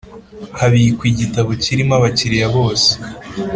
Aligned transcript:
habikwa 0.59 1.03
igitabo 1.11 1.49
kirimo 1.63 1.93
abakiriya 1.99 2.47
bose 2.55 2.91